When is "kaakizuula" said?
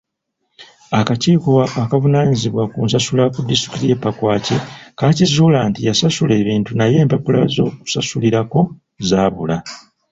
4.97-5.59